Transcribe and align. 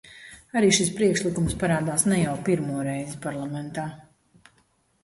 Arī 0.61 0.69
šis 0.77 0.87
priekšlikums 0.95 1.57
parādās 1.65 2.07
ne 2.09 2.19
jau 2.23 2.35
pirmo 2.49 2.81
reizi 2.89 3.21
parlamentā. 3.29 3.87